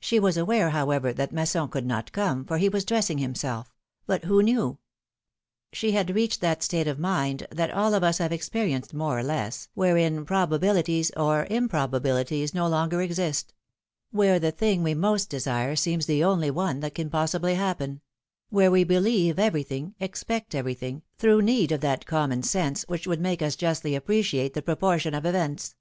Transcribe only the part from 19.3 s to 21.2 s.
everything, ex pect everything,